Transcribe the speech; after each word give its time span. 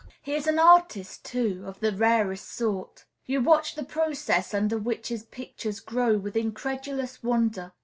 He 0.19 0.33
is 0.33 0.47
an 0.47 0.57
artist, 0.57 1.23
too, 1.23 1.63
of 1.67 1.79
the 1.79 1.91
rarest 1.95 2.49
sort. 2.51 3.05
You 3.27 3.39
watch 3.39 3.75
the 3.75 3.83
process 3.85 4.51
under 4.51 4.79
which 4.79 5.09
his 5.09 5.25
pictures 5.25 5.79
grow 5.79 6.17
with 6.17 6.35
incredulous 6.35 7.21
wonder. 7.21 7.71